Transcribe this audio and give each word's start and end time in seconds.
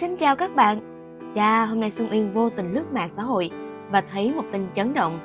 Xin 0.00 0.16
chào 0.16 0.36
các 0.36 0.54
bạn. 0.54 0.80
Chà, 1.34 1.64
hôm 1.64 1.80
nay 1.80 1.90
Xuân 1.90 2.08
Uyên 2.10 2.32
vô 2.32 2.50
tình 2.50 2.74
lướt 2.74 2.92
mạng 2.92 3.08
xã 3.12 3.22
hội 3.22 3.50
và 3.90 4.00
thấy 4.00 4.32
một 4.32 4.42
tin 4.52 4.66
chấn 4.74 4.94
động. 4.94 5.20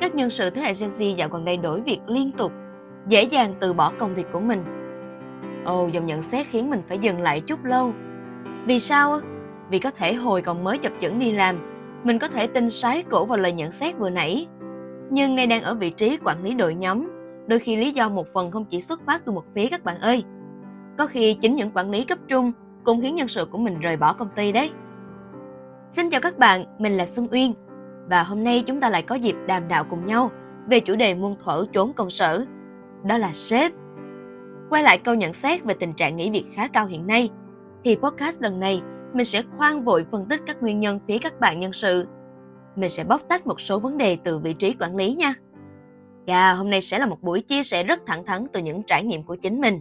Các 0.00 0.14
nhân 0.14 0.30
sự 0.30 0.50
thế 0.50 0.62
hệ 0.62 0.72
Gen 0.80 0.90
Z 0.98 1.16
dạo 1.16 1.28
gần 1.28 1.44
đây 1.44 1.56
đổi 1.56 1.80
việc 1.80 2.00
liên 2.06 2.32
tục, 2.32 2.52
dễ 3.06 3.22
dàng 3.22 3.54
từ 3.60 3.72
bỏ 3.72 3.92
công 3.98 4.14
việc 4.14 4.26
của 4.32 4.40
mình. 4.40 4.64
Ồ, 5.64 5.88
dòng 5.88 6.06
nhận 6.06 6.22
xét 6.22 6.46
khiến 6.46 6.70
mình 6.70 6.82
phải 6.88 6.98
dừng 6.98 7.22
lại 7.22 7.40
chút 7.40 7.64
lâu. 7.64 7.92
Vì 8.66 8.78
sao? 8.78 9.20
Vì 9.70 9.78
có 9.78 9.90
thể 9.90 10.14
hồi 10.14 10.42
còn 10.42 10.64
mới 10.64 10.78
chập 10.78 10.92
chững 11.00 11.18
đi 11.18 11.32
làm, 11.32 11.58
mình 12.04 12.18
có 12.18 12.28
thể 12.28 12.46
tin 12.46 12.70
sái 12.70 13.02
cổ 13.02 13.24
vào 13.24 13.38
lời 13.38 13.52
nhận 13.52 13.72
xét 13.72 13.98
vừa 13.98 14.10
nãy. 14.10 14.46
Nhưng 15.10 15.34
nay 15.34 15.46
đang 15.46 15.62
ở 15.62 15.74
vị 15.74 15.90
trí 15.90 16.18
quản 16.24 16.44
lý 16.44 16.54
đội 16.54 16.74
nhóm, 16.74 17.08
đôi 17.46 17.58
khi 17.58 17.76
lý 17.76 17.90
do 17.90 18.08
một 18.08 18.26
phần 18.34 18.50
không 18.50 18.64
chỉ 18.64 18.80
xuất 18.80 19.00
phát 19.06 19.24
từ 19.24 19.32
một 19.32 19.44
phía 19.54 19.66
các 19.70 19.84
bạn 19.84 20.00
ơi. 20.00 20.24
Có 20.98 21.06
khi 21.06 21.34
chính 21.34 21.54
những 21.54 21.70
quản 21.74 21.90
lý 21.90 22.04
cấp 22.04 22.18
trung 22.28 22.52
cũng 22.88 23.00
khiến 23.00 23.14
nhân 23.14 23.28
sự 23.28 23.44
của 23.44 23.58
mình 23.58 23.80
rời 23.80 23.96
bỏ 23.96 24.12
công 24.12 24.28
ty 24.34 24.52
đấy. 24.52 24.70
Xin 25.92 26.10
chào 26.10 26.20
các 26.20 26.38
bạn, 26.38 26.64
mình 26.78 26.96
là 26.96 27.06
Xuân 27.06 27.26
Uyên 27.30 27.54
và 28.10 28.22
hôm 28.22 28.44
nay 28.44 28.64
chúng 28.66 28.80
ta 28.80 28.90
lại 28.90 29.02
có 29.02 29.14
dịp 29.14 29.36
đàm 29.46 29.68
đạo 29.68 29.84
cùng 29.90 30.06
nhau 30.06 30.30
về 30.66 30.80
chủ 30.80 30.96
đề 30.96 31.14
muôn 31.14 31.36
thuở 31.44 31.64
trốn 31.72 31.92
công 31.92 32.10
sở, 32.10 32.44
đó 33.04 33.18
là 33.18 33.30
sếp. 33.32 33.72
Quay 34.70 34.82
lại 34.82 34.98
câu 34.98 35.14
nhận 35.14 35.32
xét 35.32 35.64
về 35.64 35.74
tình 35.74 35.92
trạng 35.92 36.16
nghỉ 36.16 36.30
việc 36.30 36.44
khá 36.52 36.68
cao 36.68 36.86
hiện 36.86 37.06
nay, 37.06 37.30
thì 37.84 37.96
podcast 37.96 38.42
lần 38.42 38.60
này 38.60 38.82
mình 39.12 39.24
sẽ 39.24 39.42
khoan 39.56 39.84
vội 39.84 40.06
phân 40.10 40.26
tích 40.26 40.40
các 40.46 40.62
nguyên 40.62 40.80
nhân 40.80 41.00
phía 41.08 41.18
các 41.18 41.40
bạn 41.40 41.60
nhân 41.60 41.72
sự. 41.72 42.06
Mình 42.76 42.90
sẽ 42.90 43.04
bóc 43.04 43.20
tách 43.28 43.46
một 43.46 43.60
số 43.60 43.78
vấn 43.78 43.98
đề 43.98 44.16
từ 44.24 44.38
vị 44.38 44.54
trí 44.54 44.76
quản 44.80 44.96
lý 44.96 45.14
nha. 45.14 45.34
Và 46.26 46.52
hôm 46.52 46.70
nay 46.70 46.80
sẽ 46.80 46.98
là 46.98 47.06
một 47.06 47.22
buổi 47.22 47.40
chia 47.40 47.62
sẻ 47.62 47.82
rất 47.82 48.00
thẳng 48.06 48.24
thắn 48.24 48.46
từ 48.52 48.60
những 48.60 48.82
trải 48.82 49.04
nghiệm 49.04 49.22
của 49.22 49.36
chính 49.36 49.60
mình. 49.60 49.80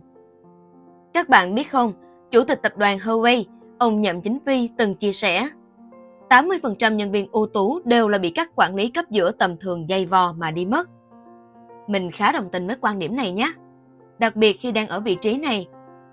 Các 1.13 1.29
bạn 1.29 1.55
biết 1.55 1.71
không, 1.71 1.93
Chủ 2.31 2.43
tịch 2.43 2.61
tập 2.61 2.73
đoàn 2.77 2.97
Huawei, 2.97 3.43
ông 3.77 4.01
Nhậm 4.01 4.21
Chính 4.21 4.39
Phi 4.45 4.69
từng 4.77 4.95
chia 4.95 5.11
sẻ, 5.11 5.49
80% 6.29 6.95
nhân 6.95 7.11
viên 7.11 7.27
ưu 7.31 7.47
tú 7.47 7.79
đều 7.85 8.07
là 8.07 8.17
bị 8.17 8.29
các 8.29 8.51
quản 8.55 8.75
lý 8.75 8.89
cấp 8.89 9.05
giữa 9.09 9.31
tầm 9.31 9.57
thường 9.57 9.87
dày 9.89 10.05
vò 10.05 10.33
mà 10.33 10.51
đi 10.51 10.65
mất. 10.65 10.89
Mình 11.87 12.11
khá 12.11 12.31
đồng 12.31 12.49
tình 12.51 12.67
với 12.67 12.75
quan 12.81 12.99
điểm 12.99 13.15
này 13.15 13.31
nhé. 13.31 13.51
Đặc 14.19 14.35
biệt 14.35 14.53
khi 14.59 14.71
đang 14.71 14.87
ở 14.87 14.99
vị 14.99 15.17
trí 15.21 15.37
này, 15.37 15.67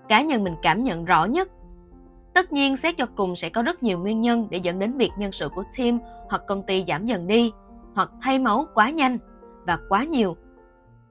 cá 0.09 0.21
nhân 0.21 0.43
mình 0.43 0.55
cảm 0.61 0.83
nhận 0.83 1.05
rõ 1.05 1.25
nhất. 1.25 1.49
Tất 2.33 2.51
nhiên 2.51 2.77
xét 2.77 2.97
cho 2.97 3.05
cùng 3.15 3.35
sẽ 3.35 3.49
có 3.49 3.61
rất 3.61 3.83
nhiều 3.83 3.99
nguyên 3.99 4.21
nhân 4.21 4.47
để 4.49 4.57
dẫn 4.57 4.79
đến 4.79 4.97
việc 4.97 5.11
nhân 5.17 5.31
sự 5.31 5.49
của 5.49 5.63
team 5.77 5.99
hoặc 6.29 6.41
công 6.47 6.63
ty 6.63 6.83
giảm 6.87 7.05
dần 7.05 7.27
đi, 7.27 7.51
hoặc 7.95 8.11
thay 8.21 8.39
máu 8.39 8.65
quá 8.73 8.89
nhanh 8.89 9.17
và 9.67 9.77
quá 9.89 10.03
nhiều. 10.03 10.35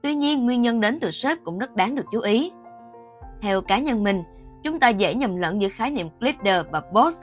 Tuy 0.01 0.15
nhiên, 0.15 0.45
nguyên 0.45 0.61
nhân 0.61 0.81
đến 0.81 0.99
từ 1.01 1.11
sếp 1.11 1.43
cũng 1.43 1.59
rất 1.59 1.75
đáng 1.75 1.95
được 1.95 2.05
chú 2.11 2.19
ý. 2.19 2.51
Theo 3.41 3.61
cá 3.61 3.79
nhân 3.79 4.03
mình, 4.03 4.23
chúng 4.65 4.79
ta 4.79 4.89
dễ 4.89 5.13
nhầm 5.13 5.35
lẫn 5.35 5.61
giữa 5.61 5.69
khái 5.69 5.91
niệm 5.91 6.09
leader 6.19 6.65
và 6.71 6.81
boss, 6.91 7.21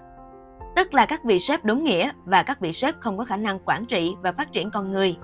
tức 0.77 0.95
là 0.95 1.07
các 1.07 1.25
vị 1.25 1.39
sếp 1.39 1.65
đúng 1.65 1.85
nghĩa 1.85 2.11
và 2.25 2.43
các 2.43 2.61
vị 2.61 2.73
sếp 2.73 3.01
không 3.01 3.19
có 3.19 3.25
khả 3.25 3.37
năng 3.37 3.59
quản 3.65 3.85
trị 3.85 4.15
và 4.23 4.33
phát 4.33 4.53
triển 4.53 4.71
con 4.71 4.93
người. 4.93 5.17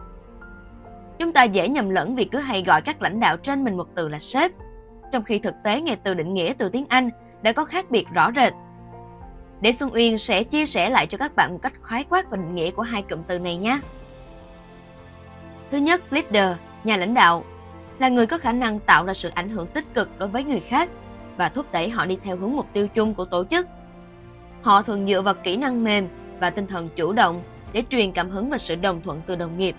Chúng 1.18 1.32
ta 1.32 1.44
dễ 1.44 1.68
nhầm 1.68 1.90
lẫn 1.90 2.14
vì 2.14 2.24
cứ 2.24 2.38
hay 2.38 2.62
gọi 2.62 2.82
các 2.82 3.02
lãnh 3.02 3.20
đạo 3.20 3.36
trên 3.36 3.64
mình 3.64 3.76
một 3.76 3.88
từ 3.94 4.08
là 4.08 4.18
sếp, 4.18 4.52
trong 5.12 5.22
khi 5.22 5.38
thực 5.38 5.54
tế 5.64 5.80
nghe 5.80 5.96
từ 6.02 6.14
định 6.14 6.34
nghĩa 6.34 6.52
từ 6.58 6.68
tiếng 6.68 6.86
Anh 6.88 7.10
đã 7.42 7.52
có 7.52 7.64
khác 7.64 7.90
biệt 7.90 8.06
rõ 8.12 8.30
rệt. 8.36 8.52
Để 9.60 9.72
Xuân 9.72 9.90
Uyên 9.94 10.18
sẽ 10.18 10.44
chia 10.44 10.66
sẻ 10.66 10.90
lại 10.90 11.06
cho 11.06 11.18
các 11.18 11.36
bạn 11.36 11.52
một 11.52 11.58
cách 11.62 11.72
khái 11.82 12.04
quát 12.04 12.30
và 12.30 12.36
định 12.36 12.54
nghĩa 12.54 12.70
của 12.70 12.82
hai 12.82 13.02
cụm 13.02 13.22
từ 13.26 13.38
này 13.38 13.56
nhé. 13.56 13.80
Thứ 15.70 15.78
nhất, 15.78 16.12
leader, 16.12 16.56
nhà 16.84 16.96
lãnh 16.96 17.14
đạo, 17.14 17.44
là 17.98 18.08
người 18.08 18.26
có 18.26 18.38
khả 18.38 18.52
năng 18.52 18.78
tạo 18.78 19.04
ra 19.04 19.14
sự 19.14 19.30
ảnh 19.34 19.48
hưởng 19.48 19.66
tích 19.66 19.94
cực 19.94 20.18
đối 20.18 20.28
với 20.28 20.44
người 20.44 20.60
khác 20.60 20.88
và 21.38 21.48
thúc 21.48 21.66
đẩy 21.72 21.90
họ 21.90 22.06
đi 22.06 22.18
theo 22.24 22.36
hướng 22.36 22.56
mục 22.56 22.66
tiêu 22.72 22.88
chung 22.88 23.14
của 23.14 23.24
tổ 23.24 23.44
chức. 23.44 23.66
Họ 24.62 24.82
thường 24.82 25.06
dựa 25.06 25.22
vào 25.22 25.34
kỹ 25.34 25.56
năng 25.56 25.84
mềm 25.84 26.08
và 26.40 26.50
tinh 26.50 26.66
thần 26.66 26.88
chủ 26.96 27.12
động 27.12 27.42
để 27.72 27.82
truyền 27.90 28.12
cảm 28.12 28.30
hứng 28.30 28.50
và 28.50 28.58
sự 28.58 28.76
đồng 28.76 29.00
thuận 29.02 29.20
từ 29.26 29.36
đồng 29.36 29.58
nghiệp. 29.58 29.76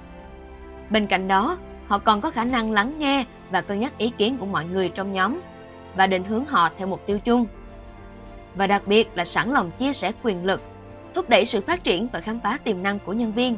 Bên 0.90 1.08
cạnh 1.08 1.28
đó, 1.28 1.58
họ 1.88 1.98
còn 1.98 2.22
có 2.22 2.32
khả 2.32 2.44
năng 2.44 2.72
lắng 2.72 3.00
nghe 3.00 3.26
và 3.52 3.62
cân 3.62 3.80
nhắc 3.80 3.98
ý 3.98 4.10
kiến 4.18 4.38
của 4.38 4.46
mọi 4.46 4.66
người 4.66 4.90
trong 4.90 5.14
nhóm 5.14 5.40
và 5.96 6.08
định 6.08 6.24
hướng 6.24 6.46
họ 6.46 6.70
theo 6.78 6.88
mục 6.88 7.06
tiêu 7.06 7.20
chung. 7.20 7.46
Và 8.56 8.68
đặc 8.68 8.88
biệt 8.88 9.10
là 9.16 9.26
sẵn 9.26 9.52
lòng 9.52 9.72
chia 9.72 9.94
sẻ 9.94 10.12
quyền 10.24 10.46
lực, 10.46 10.62
thúc 11.14 11.30
đẩy 11.30 11.46
sự 11.46 11.62
phát 11.62 11.84
triển 11.84 12.08
và 12.14 12.20
khám 12.20 12.40
phá 12.40 12.58
tiềm 12.64 12.84
năng 12.84 13.00
của 13.00 13.14
nhân 13.14 13.32
viên, 13.32 13.58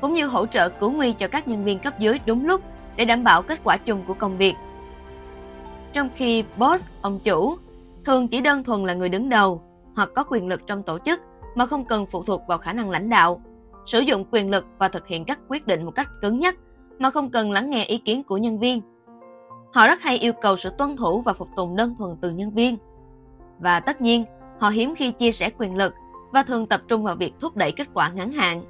cũng 0.00 0.14
như 0.14 0.26
hỗ 0.26 0.46
trợ 0.46 0.68
cứu 0.68 0.90
nguy 0.90 1.12
cho 1.12 1.28
các 1.28 1.48
nhân 1.48 1.64
viên 1.64 1.78
cấp 1.78 1.98
dưới 1.98 2.18
đúng 2.26 2.46
lúc 2.46 2.60
để 2.96 3.04
đảm 3.04 3.24
bảo 3.24 3.42
kết 3.42 3.60
quả 3.64 3.76
chung 3.76 4.02
của 4.06 4.14
công 4.14 4.38
việc. 4.38 4.54
Trong 5.94 6.08
khi 6.14 6.44
boss, 6.58 6.88
ông 7.02 7.18
chủ, 7.24 7.56
thường 8.04 8.28
chỉ 8.28 8.40
đơn 8.40 8.64
thuần 8.64 8.84
là 8.84 8.94
người 8.94 9.08
đứng 9.08 9.28
đầu 9.28 9.62
hoặc 9.96 10.08
có 10.14 10.24
quyền 10.24 10.48
lực 10.48 10.66
trong 10.66 10.82
tổ 10.82 10.98
chức 10.98 11.20
mà 11.54 11.66
không 11.66 11.84
cần 11.84 12.06
phụ 12.06 12.22
thuộc 12.22 12.42
vào 12.48 12.58
khả 12.58 12.72
năng 12.72 12.90
lãnh 12.90 13.10
đạo, 13.10 13.42
sử 13.84 14.00
dụng 14.00 14.24
quyền 14.30 14.50
lực 14.50 14.66
và 14.78 14.88
thực 14.88 15.06
hiện 15.06 15.24
các 15.24 15.38
quyết 15.48 15.66
định 15.66 15.84
một 15.84 15.90
cách 15.90 16.08
cứng 16.22 16.38
nhắc 16.38 16.56
mà 16.98 17.10
không 17.10 17.30
cần 17.30 17.52
lắng 17.52 17.70
nghe 17.70 17.84
ý 17.84 17.98
kiến 17.98 18.22
của 18.22 18.36
nhân 18.36 18.58
viên. 18.58 18.80
Họ 19.74 19.86
rất 19.86 20.00
hay 20.00 20.18
yêu 20.18 20.32
cầu 20.32 20.56
sự 20.56 20.70
tuân 20.78 20.96
thủ 20.96 21.20
và 21.20 21.32
phục 21.32 21.48
tùng 21.56 21.76
đơn 21.76 21.94
thuần 21.98 22.16
từ 22.20 22.30
nhân 22.30 22.50
viên. 22.50 22.76
Và 23.58 23.80
tất 23.80 24.00
nhiên, 24.00 24.24
họ 24.60 24.68
hiếm 24.68 24.94
khi 24.94 25.10
chia 25.10 25.32
sẻ 25.32 25.50
quyền 25.58 25.76
lực 25.76 25.94
và 26.32 26.42
thường 26.42 26.66
tập 26.66 26.82
trung 26.88 27.02
vào 27.02 27.16
việc 27.16 27.34
thúc 27.40 27.56
đẩy 27.56 27.72
kết 27.72 27.88
quả 27.94 28.08
ngắn 28.08 28.32
hạn. 28.32 28.64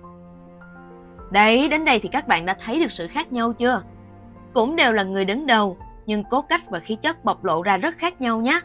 Đấy, 1.32 1.68
đến 1.68 1.84
đây 1.84 1.98
thì 1.98 2.08
các 2.08 2.28
bạn 2.28 2.46
đã 2.46 2.56
thấy 2.64 2.80
được 2.80 2.90
sự 2.90 3.08
khác 3.08 3.32
nhau 3.32 3.52
chưa? 3.52 3.82
Cũng 4.54 4.76
đều 4.76 4.92
là 4.92 5.02
người 5.02 5.24
đứng 5.24 5.46
đầu, 5.46 5.76
nhưng 6.06 6.24
cố 6.24 6.42
cách 6.42 6.70
và 6.70 6.78
khí 6.78 6.94
chất 6.94 7.24
bộc 7.24 7.44
lộ 7.44 7.62
ra 7.62 7.76
rất 7.76 7.98
khác 7.98 8.20
nhau 8.20 8.40
nhé. 8.40 8.60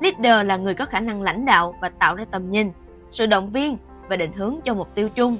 Leader 0.00 0.46
là 0.46 0.56
người 0.56 0.74
có 0.74 0.84
khả 0.84 1.00
năng 1.00 1.22
lãnh 1.22 1.44
đạo 1.44 1.74
và 1.80 1.88
tạo 1.88 2.14
ra 2.14 2.24
tầm 2.30 2.50
nhìn, 2.50 2.72
sự 3.10 3.26
động 3.26 3.50
viên 3.50 3.76
và 4.08 4.16
định 4.16 4.32
hướng 4.32 4.56
cho 4.64 4.74
mục 4.74 4.94
tiêu 4.94 5.08
chung. 5.08 5.36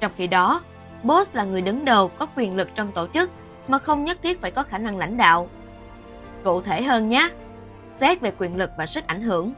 Trong 0.00 0.12
khi 0.16 0.26
đó, 0.26 0.62
boss 1.02 1.36
là 1.36 1.44
người 1.44 1.62
đứng 1.62 1.84
đầu 1.84 2.08
có 2.08 2.26
quyền 2.36 2.56
lực 2.56 2.68
trong 2.74 2.92
tổ 2.92 3.06
chức 3.06 3.30
mà 3.68 3.78
không 3.78 4.04
nhất 4.04 4.18
thiết 4.22 4.40
phải 4.40 4.50
có 4.50 4.62
khả 4.62 4.78
năng 4.78 4.98
lãnh 4.98 5.16
đạo. 5.16 5.48
Cụ 6.44 6.60
thể 6.60 6.82
hơn 6.82 7.08
nhé, 7.08 7.28
xét 7.96 8.20
về 8.20 8.32
quyền 8.38 8.56
lực 8.56 8.70
và 8.78 8.86
sức 8.86 9.06
ảnh 9.06 9.22
hưởng. 9.22 9.52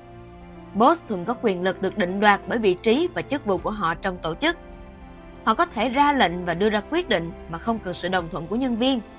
Boss 0.74 1.02
thường 1.08 1.24
có 1.24 1.34
quyền 1.42 1.62
lực 1.62 1.82
được 1.82 1.98
định 1.98 2.20
đoạt 2.20 2.40
bởi 2.48 2.58
vị 2.58 2.74
trí 2.74 3.08
và 3.14 3.22
chức 3.22 3.44
vụ 3.44 3.58
của 3.58 3.70
họ 3.70 3.94
trong 3.94 4.16
tổ 4.16 4.34
chức. 4.34 4.56
Họ 5.44 5.54
có 5.54 5.66
thể 5.66 5.88
ra 5.88 6.12
lệnh 6.12 6.44
và 6.44 6.54
đưa 6.54 6.70
ra 6.70 6.82
quyết 6.90 7.08
định 7.08 7.30
mà 7.48 7.58
không 7.58 7.78
cần 7.78 7.94
sự 7.94 8.08
đồng 8.08 8.28
thuận 8.28 8.46
của 8.46 8.56
nhân 8.56 8.76
viên– 8.76 9.00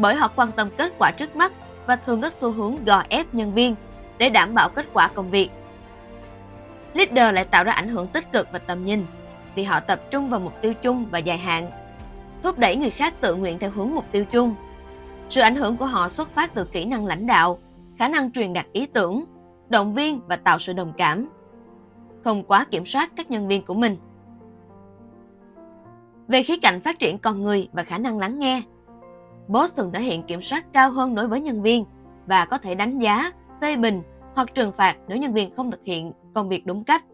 bởi 0.00 0.14
họ 0.14 0.28
quan 0.36 0.52
tâm 0.52 0.68
kết 0.76 0.92
quả 0.98 1.10
trước 1.10 1.36
mắt 1.36 1.52
và 1.86 1.96
thường 1.96 2.20
có 2.20 2.30
xu 2.30 2.52
hướng 2.52 2.84
gò 2.84 3.02
ép 3.08 3.34
nhân 3.34 3.54
viên 3.54 3.74
để 4.18 4.30
đảm 4.30 4.54
bảo 4.54 4.68
kết 4.68 4.86
quả 4.92 5.08
công 5.08 5.30
việc. 5.30 5.50
Leader 6.94 7.34
lại 7.34 7.44
tạo 7.44 7.64
ra 7.64 7.72
ảnh 7.72 7.88
hưởng 7.88 8.06
tích 8.06 8.32
cực 8.32 8.48
và 8.52 8.58
tầm 8.58 8.84
nhìn 8.84 9.06
vì 9.54 9.64
họ 9.64 9.80
tập 9.80 10.00
trung 10.10 10.28
vào 10.28 10.40
mục 10.40 10.52
tiêu 10.60 10.74
chung 10.74 11.06
và 11.10 11.18
dài 11.18 11.38
hạn, 11.38 11.70
thúc 12.42 12.58
đẩy 12.58 12.76
người 12.76 12.90
khác 12.90 13.14
tự 13.20 13.34
nguyện 13.34 13.58
theo 13.58 13.70
hướng 13.70 13.94
mục 13.94 14.04
tiêu 14.12 14.24
chung. 14.24 14.54
Sự 15.30 15.40
ảnh 15.40 15.56
hưởng 15.56 15.76
của 15.76 15.86
họ 15.86 16.08
xuất 16.08 16.30
phát 16.30 16.54
từ 16.54 16.64
kỹ 16.64 16.84
năng 16.84 17.06
lãnh 17.06 17.26
đạo, 17.26 17.58
khả 17.98 18.08
năng 18.08 18.32
truyền 18.32 18.52
đạt 18.52 18.66
ý 18.72 18.86
tưởng, 18.86 19.24
động 19.68 19.94
viên 19.94 20.20
và 20.26 20.36
tạo 20.36 20.58
sự 20.58 20.72
đồng 20.72 20.92
cảm. 20.96 21.28
Không 22.24 22.42
quá 22.44 22.64
kiểm 22.70 22.84
soát 22.84 23.10
các 23.16 23.30
nhân 23.30 23.48
viên 23.48 23.64
của 23.64 23.74
mình. 23.74 23.96
Về 26.28 26.42
khía 26.42 26.56
cạnh 26.62 26.80
phát 26.80 26.98
triển 26.98 27.18
con 27.18 27.42
người 27.42 27.68
và 27.72 27.82
khả 27.82 27.98
năng 27.98 28.18
lắng 28.18 28.38
nghe, 28.38 28.62
boss 29.50 29.76
thường 29.76 29.92
thể 29.92 30.00
hiện 30.00 30.22
kiểm 30.22 30.40
soát 30.40 30.72
cao 30.72 30.90
hơn 30.90 31.14
đối 31.14 31.28
với 31.28 31.40
nhân 31.40 31.62
viên 31.62 31.84
và 32.26 32.44
có 32.44 32.58
thể 32.58 32.74
đánh 32.74 32.98
giá, 32.98 33.32
phê 33.60 33.76
bình 33.76 34.02
hoặc 34.34 34.54
trừng 34.54 34.72
phạt 34.72 34.96
nếu 35.08 35.18
nhân 35.18 35.32
viên 35.32 35.54
không 35.54 35.70
thực 35.70 35.84
hiện 35.84 36.12
công 36.34 36.48
việc 36.48 36.66
đúng 36.66 36.84
cách. 36.84 37.04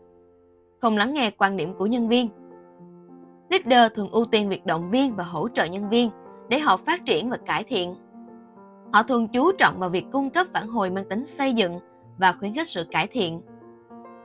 Không 0.81 0.97
lắng 0.97 1.15
nghe 1.15 1.31
quan 1.31 1.57
điểm 1.57 1.75
của 1.75 1.87
nhân 1.87 2.09
viên. 2.09 2.29
Leader 3.51 3.93
thường 3.95 4.09
ưu 4.11 4.25
tiên 4.25 4.49
việc 4.49 4.67
động 4.67 4.91
viên 4.91 5.17
và 5.17 5.25
hỗ 5.25 5.49
trợ 5.49 5.65
nhân 5.65 5.89
viên 5.89 6.11
để 6.49 6.59
họ 6.59 6.77
phát 6.77 7.05
triển 7.05 7.31
và 7.31 7.37
cải 7.37 7.65
thiện. 7.65 7.95
Họ 8.93 9.03
thường 9.03 9.29
chú 9.29 9.53
trọng 9.53 9.79
vào 9.79 9.91
việc 9.91 10.07
cung 10.13 10.31
cấp 10.31 10.47
phản 10.53 10.69
hồi 10.69 10.91
mang 10.91 11.09
tính 11.09 11.25
xây 11.25 11.53
dựng 11.53 11.79
và 12.19 12.33
khuyến 12.33 12.55
khích 12.55 12.69
sự 12.69 12.87
cải 12.91 13.07
thiện. 13.07 13.41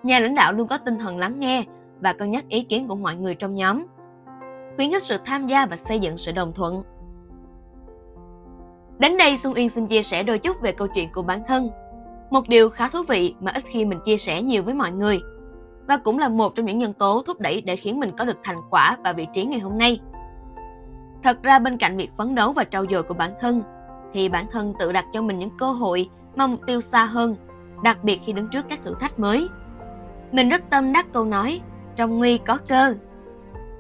Nhà 0.04 0.20
lãnh 0.20 0.36
đạo 0.36 0.54
luôn 0.54 0.68
có 0.68 0.78
tinh 0.78 0.98
thần 0.98 1.18
lắng 1.18 1.40
nghe 1.40 1.66
và 2.00 2.14
cân 2.14 2.32
nhắc 2.32 2.50
ý 2.50 2.64
kiến 2.64 2.88
của 2.88 2.96
mọi 2.96 3.16
người 3.16 3.36
trong 3.36 3.56
nhóm. 3.56 3.86
Khuyến 4.76 4.92
khích 4.92 5.04
sự 5.04 5.18
tham 5.26 5.48
gia 5.48 5.66
và 5.66 5.76
xây 5.76 6.00
dựng 6.00 6.18
sự 6.18 6.32
đồng 6.32 6.54
thuận. 6.54 6.84
Đến 9.02 9.18
đây 9.18 9.38
Xuân 9.38 9.54
Uyên 9.54 9.70
xin 9.70 9.88
chia 9.88 10.02
sẻ 10.02 10.24
đôi 10.24 10.40
chút 10.40 10.62
về 10.62 10.72
câu 10.72 10.88
chuyện 10.88 11.10
của 11.12 11.22
bản 11.22 11.44
thân. 11.48 11.70
Một 12.30 12.48
điều 12.48 12.70
khá 12.70 12.88
thú 12.88 13.00
vị 13.08 13.36
mà 13.40 13.52
ít 13.56 13.64
khi 13.68 13.86
mình 13.86 14.00
chia 14.06 14.18
sẻ 14.18 14.42
nhiều 14.42 14.64
với 14.64 14.74
mọi 14.74 14.92
người 14.92 15.20
và 15.88 15.98
cũng 15.98 16.20
là 16.20 16.30
một 16.30 16.56
trong 16.56 16.66
những 16.66 16.78
nhân 16.78 16.94
tố 16.94 17.24
thúc 17.26 17.40
đẩy 17.40 17.62
để 17.62 17.76
khiến 17.76 18.00
mình 18.00 18.12
có 18.18 18.26
được 18.26 18.38
thành 18.44 18.58
quả 18.70 18.98
và 19.04 19.14
vị 19.14 19.28
trí 19.34 19.46
ngày 19.46 19.60
hôm 19.60 19.78
nay. 19.78 20.00
Thật 21.24 21.44
ra 21.44 21.60
bên 21.60 21.78
cạnh 21.78 21.98
việc 21.98 22.12
phấn 22.18 22.36
đấu 22.36 22.54
và 22.54 22.64
trau 22.64 22.86
dồi 22.92 23.04
của 23.04 23.14
bản 23.14 23.32
thân 23.40 23.62
thì 24.14 24.30
bản 24.30 24.46
thân 24.52 24.74
tự 24.80 24.92
đặt 24.92 25.06
cho 25.14 25.22
mình 25.22 25.40
những 25.40 25.58
cơ 25.60 25.72
hội 25.72 26.10
mà 26.36 26.48
mục 26.48 26.60
tiêu 26.68 26.82
xa 26.82 27.06
hơn, 27.06 27.36
đặc 27.84 28.04
biệt 28.04 28.22
khi 28.26 28.34
đứng 28.34 28.48
trước 28.48 28.66
các 28.70 28.80
thử 28.84 28.96
thách 29.00 29.20
mới. 29.20 29.48
Mình 30.32 30.50
rất 30.50 30.70
tâm 30.70 30.94
đắc 30.94 31.06
câu 31.14 31.26
nói, 31.26 31.62
trong 31.96 32.18
nguy 32.18 32.38
có 32.38 32.58
cơ. 32.68 32.96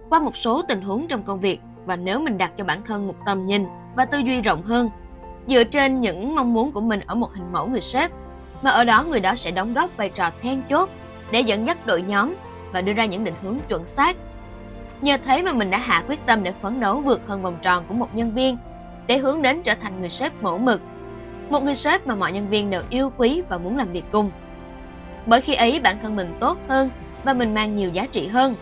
Qua 0.09 0.19
một 0.19 0.35
số 0.35 0.62
tình 0.62 0.81
huống 0.81 1.07
trong 1.07 1.23
công 1.23 1.39
việc 1.39 1.59
và 1.85 1.95
nếu 1.95 2.19
mình 2.19 2.38
đặt 2.38 2.51
cho 2.57 2.63
bản 2.63 2.81
thân 2.85 3.07
một 3.07 3.15
tầm 3.25 3.45
nhìn 3.45 3.65
và 3.95 4.06
tư 4.06 4.18
duy 4.18 4.41
rộng 4.41 4.62
hơn 4.62 4.89
dựa 5.48 5.64
trên 5.64 6.02
những 6.02 6.36
mong 6.36 6.54
muốn 6.54 6.72
của 6.72 6.82
mình 6.82 7.00
ở 7.08 7.16
một 7.16 7.34
hình 7.34 7.52
mẫu 7.52 7.68
người 7.68 7.82
sếp 7.82 8.12
mà 8.62 8.72
ở 8.72 8.84
đó 8.84 9.04
người 9.04 9.20
đó 9.20 9.36
sẽ 9.36 9.52
đóng 9.52 9.74
góp 9.74 9.98
vai 9.98 10.10
trò 10.10 10.30
then 10.42 10.62
chốt 10.70 10.90
để 11.32 11.40
dẫn 11.40 11.68
dắt 11.68 11.86
đội 11.86 12.02
nhóm 12.02 12.36
và 12.74 12.82
đưa 12.82 12.94
ra 12.94 13.06
những 13.06 13.24
định 13.24 13.34
hướng 13.42 13.60
chuẩn 13.70 13.86
xác. 13.86 14.18
Nhờ 15.02 15.18
thế 15.26 15.42
mà 15.42 15.54
mình 15.54 15.70
đã 15.70 15.78
hạ 15.78 16.04
quyết 16.08 16.26
tâm 16.26 16.44
để 16.44 16.52
phấn 16.52 16.80
đấu 16.80 17.02
vượt 17.02 17.22
hơn 17.28 17.42
vòng 17.42 17.58
tròn 17.62 17.84
của 17.88 17.94
một 17.94 18.16
nhân 18.16 18.32
viên, 18.32 18.58
để 19.08 19.18
hướng 19.18 19.42
đến 19.42 19.62
trở 19.64 19.76
thành 19.76 20.00
người 20.00 20.10
sếp 20.10 20.44
mẫu 20.44 20.58
mực. 20.58 20.82
Một 21.50 21.64
người 21.64 21.76
sếp 21.76 22.08
mà 22.08 22.16
mọi 22.16 22.32
nhân 22.32 22.50
viên 22.50 22.70
đều 22.70 22.82
yêu 22.90 23.12
quý 23.18 23.42
và 23.50 23.58
muốn 23.58 23.78
làm 23.78 23.92
việc 23.92 24.06
cùng. 24.12 24.32
Bởi 25.26 25.42
khi 25.42 25.54
ấy 25.54 25.80
bản 25.80 25.98
thân 26.02 26.16
mình 26.16 26.34
tốt 26.40 26.58
hơn 26.68 26.90
và 27.24 27.34
mình 27.34 27.54
mang 27.54 27.76
nhiều 27.76 27.90
giá 27.90 28.08
trị 28.12 28.28
hơn. 28.28 28.56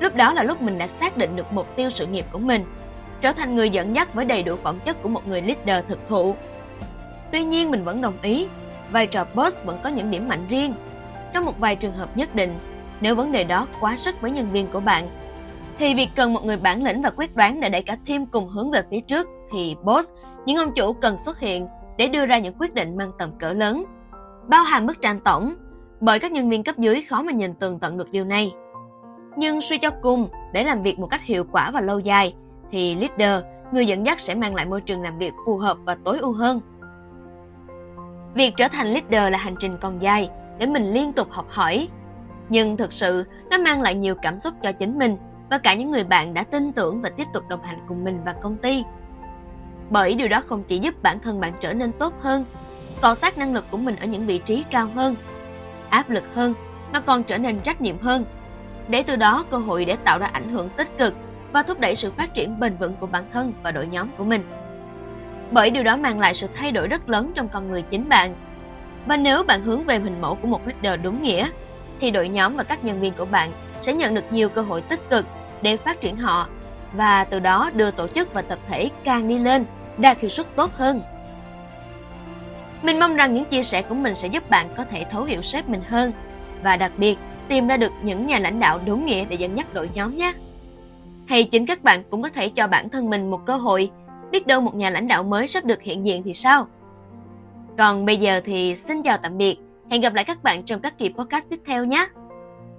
Lúc 0.00 0.14
đó 0.14 0.32
là 0.32 0.42
lúc 0.42 0.62
mình 0.62 0.78
đã 0.78 0.86
xác 0.86 1.16
định 1.16 1.36
được 1.36 1.52
mục 1.52 1.76
tiêu 1.76 1.90
sự 1.90 2.06
nghiệp 2.06 2.26
của 2.32 2.38
mình, 2.38 2.64
trở 3.20 3.32
thành 3.32 3.56
người 3.56 3.70
dẫn 3.70 3.96
dắt 3.96 4.14
với 4.14 4.24
đầy 4.24 4.42
đủ 4.42 4.56
phẩm 4.56 4.78
chất 4.84 5.02
của 5.02 5.08
một 5.08 5.28
người 5.28 5.42
leader 5.42 5.84
thực 5.88 6.08
thụ. 6.08 6.34
Tuy 7.32 7.44
nhiên 7.44 7.70
mình 7.70 7.84
vẫn 7.84 8.00
đồng 8.00 8.16
ý, 8.22 8.48
vai 8.92 9.06
trò 9.06 9.26
boss 9.34 9.64
vẫn 9.64 9.78
có 9.82 9.88
những 9.88 10.10
điểm 10.10 10.28
mạnh 10.28 10.46
riêng. 10.48 10.74
Trong 11.32 11.44
một 11.44 11.58
vài 11.58 11.76
trường 11.76 11.92
hợp 11.92 12.16
nhất 12.16 12.34
định, 12.34 12.58
nếu 13.00 13.14
vấn 13.14 13.32
đề 13.32 13.44
đó 13.44 13.66
quá 13.80 13.96
sức 13.96 14.20
với 14.20 14.30
nhân 14.30 14.50
viên 14.52 14.66
của 14.66 14.80
bạn, 14.80 15.08
thì 15.78 15.94
việc 15.94 16.08
cần 16.16 16.34
một 16.34 16.44
người 16.44 16.56
bản 16.56 16.84
lĩnh 16.84 17.02
và 17.02 17.10
quyết 17.16 17.36
đoán 17.36 17.60
để 17.60 17.68
đẩy 17.68 17.82
cả 17.82 17.96
team 18.06 18.26
cùng 18.26 18.48
hướng 18.48 18.70
về 18.70 18.82
phía 18.90 19.00
trước 19.00 19.28
thì 19.52 19.76
boss, 19.82 20.12
những 20.46 20.56
ông 20.56 20.72
chủ 20.74 20.92
cần 20.92 21.18
xuất 21.18 21.40
hiện 21.40 21.66
để 21.98 22.06
đưa 22.06 22.26
ra 22.26 22.38
những 22.38 22.54
quyết 22.58 22.74
định 22.74 22.96
mang 22.96 23.12
tầm 23.18 23.30
cỡ 23.38 23.52
lớn, 23.52 23.84
bao 24.48 24.62
hàm 24.62 24.86
bức 24.86 25.02
tranh 25.02 25.20
tổng, 25.20 25.54
bởi 26.00 26.18
các 26.18 26.32
nhân 26.32 26.50
viên 26.50 26.64
cấp 26.64 26.78
dưới 26.78 27.02
khó 27.02 27.22
mà 27.22 27.32
nhìn 27.32 27.54
tường 27.54 27.78
tận 27.78 27.98
được 27.98 28.10
điều 28.10 28.24
này. 28.24 28.52
Nhưng 29.36 29.60
suy 29.60 29.78
cho 29.78 29.90
cùng, 30.02 30.28
để 30.52 30.64
làm 30.64 30.82
việc 30.82 30.98
một 30.98 31.06
cách 31.06 31.22
hiệu 31.22 31.44
quả 31.52 31.70
và 31.70 31.80
lâu 31.80 31.98
dài, 31.98 32.34
thì 32.70 32.94
leader, 32.94 33.44
người 33.72 33.86
dẫn 33.86 34.06
dắt 34.06 34.20
sẽ 34.20 34.34
mang 34.34 34.54
lại 34.54 34.66
môi 34.66 34.80
trường 34.80 35.02
làm 35.02 35.18
việc 35.18 35.32
phù 35.46 35.58
hợp 35.58 35.76
và 35.84 35.96
tối 36.04 36.18
ưu 36.18 36.32
hơn. 36.32 36.60
Việc 38.34 38.54
trở 38.56 38.68
thành 38.68 38.86
leader 38.86 39.32
là 39.32 39.38
hành 39.38 39.54
trình 39.60 39.76
còn 39.80 40.02
dài, 40.02 40.30
để 40.58 40.66
mình 40.66 40.92
liên 40.92 41.12
tục 41.12 41.30
học 41.30 41.46
hỏi. 41.48 41.88
Nhưng 42.48 42.76
thực 42.76 42.92
sự, 42.92 43.24
nó 43.50 43.58
mang 43.58 43.82
lại 43.82 43.94
nhiều 43.94 44.14
cảm 44.22 44.38
xúc 44.38 44.54
cho 44.62 44.72
chính 44.72 44.98
mình 44.98 45.16
và 45.50 45.58
cả 45.58 45.74
những 45.74 45.90
người 45.90 46.04
bạn 46.04 46.34
đã 46.34 46.42
tin 46.42 46.72
tưởng 46.72 47.02
và 47.02 47.08
tiếp 47.08 47.26
tục 47.32 47.48
đồng 47.48 47.62
hành 47.62 47.78
cùng 47.88 48.04
mình 48.04 48.20
và 48.24 48.32
công 48.32 48.56
ty. 48.56 48.84
Bởi 49.90 50.14
điều 50.14 50.28
đó 50.28 50.42
không 50.46 50.62
chỉ 50.68 50.78
giúp 50.78 51.02
bản 51.02 51.20
thân 51.20 51.40
bạn 51.40 51.52
trở 51.60 51.72
nên 51.72 51.92
tốt 51.92 52.14
hơn, 52.20 52.44
cọ 53.00 53.14
sát 53.14 53.38
năng 53.38 53.54
lực 53.54 53.64
của 53.70 53.78
mình 53.78 53.96
ở 53.96 54.06
những 54.06 54.26
vị 54.26 54.38
trí 54.38 54.64
cao 54.70 54.88
hơn, 54.94 55.16
áp 55.88 56.10
lực 56.10 56.24
hơn, 56.34 56.54
mà 56.92 57.00
còn 57.00 57.22
trở 57.22 57.38
nên 57.38 57.60
trách 57.60 57.80
nhiệm 57.80 57.98
hơn. 57.98 58.24
Để 58.88 59.02
từ 59.02 59.16
đó 59.16 59.44
cơ 59.50 59.56
hội 59.56 59.84
để 59.84 59.96
tạo 59.96 60.18
ra 60.18 60.26
ảnh 60.26 60.48
hưởng 60.48 60.68
tích 60.68 60.98
cực 60.98 61.14
và 61.56 61.62
thúc 61.62 61.80
đẩy 61.80 61.96
sự 61.96 62.12
phát 62.16 62.34
triển 62.34 62.60
bền 62.60 62.76
vững 62.76 62.94
của 62.94 63.06
bản 63.06 63.24
thân 63.32 63.52
và 63.62 63.70
đội 63.70 63.86
nhóm 63.86 64.08
của 64.18 64.24
mình. 64.24 64.42
Bởi 65.50 65.70
điều 65.70 65.82
đó 65.82 65.96
mang 65.96 66.20
lại 66.20 66.34
sự 66.34 66.46
thay 66.54 66.72
đổi 66.72 66.88
rất 66.88 67.08
lớn 67.08 67.32
trong 67.34 67.48
con 67.48 67.70
người 67.70 67.82
chính 67.82 68.08
bạn. 68.08 68.34
Và 69.06 69.16
nếu 69.16 69.42
bạn 69.42 69.62
hướng 69.62 69.84
về 69.84 69.98
hình 69.98 70.20
mẫu 70.20 70.34
của 70.34 70.48
một 70.48 70.60
leader 70.66 71.04
đúng 71.04 71.22
nghĩa, 71.22 71.48
thì 72.00 72.10
đội 72.10 72.28
nhóm 72.28 72.56
và 72.56 72.62
các 72.62 72.84
nhân 72.84 73.00
viên 73.00 73.12
của 73.12 73.24
bạn 73.24 73.52
sẽ 73.80 73.92
nhận 73.92 74.14
được 74.14 74.24
nhiều 74.30 74.48
cơ 74.48 74.62
hội 74.62 74.82
tích 74.82 75.10
cực 75.10 75.26
để 75.62 75.76
phát 75.76 76.00
triển 76.00 76.16
họ 76.16 76.48
và 76.92 77.24
từ 77.24 77.40
đó 77.40 77.70
đưa 77.74 77.90
tổ 77.90 78.06
chức 78.08 78.34
và 78.34 78.42
tập 78.42 78.58
thể 78.68 78.90
càng 79.04 79.28
đi 79.28 79.38
lên, 79.38 79.64
đạt 79.98 80.20
hiệu 80.20 80.28
suất 80.28 80.56
tốt 80.56 80.70
hơn. 80.74 81.02
Mình 82.82 82.98
mong 82.98 83.16
rằng 83.16 83.34
những 83.34 83.44
chia 83.44 83.62
sẻ 83.62 83.82
của 83.82 83.94
mình 83.94 84.14
sẽ 84.14 84.28
giúp 84.28 84.50
bạn 84.50 84.68
có 84.76 84.84
thể 84.84 85.04
thấu 85.10 85.24
hiểu 85.24 85.42
sếp 85.42 85.68
mình 85.68 85.82
hơn 85.88 86.12
và 86.62 86.76
đặc 86.76 86.92
biệt 86.96 87.18
tìm 87.48 87.66
ra 87.66 87.76
được 87.76 87.92
những 88.02 88.26
nhà 88.26 88.38
lãnh 88.38 88.60
đạo 88.60 88.80
đúng 88.86 89.06
nghĩa 89.06 89.24
để 89.24 89.36
dẫn 89.36 89.56
dắt 89.56 89.74
đội 89.74 89.90
nhóm 89.94 90.16
nhé. 90.16 90.32
Hay 91.28 91.44
chính 91.44 91.66
các 91.66 91.82
bạn 91.82 92.02
cũng 92.10 92.22
có 92.22 92.28
thể 92.28 92.48
cho 92.48 92.68
bản 92.68 92.88
thân 92.88 93.10
mình 93.10 93.30
một 93.30 93.46
cơ 93.46 93.56
hội, 93.56 93.90
biết 94.30 94.46
đâu 94.46 94.60
một 94.60 94.74
nhà 94.74 94.90
lãnh 94.90 95.08
đạo 95.08 95.22
mới 95.22 95.46
sắp 95.46 95.64
được 95.64 95.82
hiện 95.82 96.06
diện 96.06 96.22
thì 96.22 96.34
sao? 96.34 96.66
Còn 97.78 98.06
bây 98.06 98.16
giờ 98.16 98.40
thì 98.44 98.74
xin 98.74 99.02
chào 99.02 99.18
tạm 99.18 99.38
biệt, 99.38 99.56
hẹn 99.90 100.00
gặp 100.00 100.14
lại 100.14 100.24
các 100.24 100.42
bạn 100.42 100.62
trong 100.62 100.80
các 100.80 100.98
kỳ 100.98 101.08
podcast 101.18 101.48
tiếp 101.48 101.60
theo 101.66 101.84
nhé. 101.84 102.08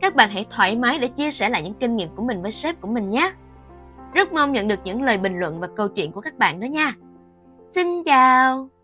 Các 0.01 0.15
bạn 0.15 0.29
hãy 0.29 0.45
thoải 0.49 0.75
mái 0.75 0.99
để 0.99 1.07
chia 1.07 1.31
sẻ 1.31 1.49
lại 1.49 1.63
những 1.63 1.73
kinh 1.73 1.95
nghiệm 1.95 2.09
của 2.15 2.23
mình 2.23 2.41
với 2.41 2.51
sếp 2.51 2.81
của 2.81 2.87
mình 2.87 3.09
nhé. 3.09 3.31
Rất 4.13 4.33
mong 4.33 4.53
nhận 4.53 4.67
được 4.67 4.79
những 4.83 5.01
lời 5.01 5.17
bình 5.17 5.39
luận 5.39 5.59
và 5.59 5.67
câu 5.75 5.87
chuyện 5.87 6.11
của 6.11 6.21
các 6.21 6.37
bạn 6.37 6.59
đó 6.59 6.65
nha. 6.65 6.93
Xin 7.69 8.03
chào! 8.03 8.76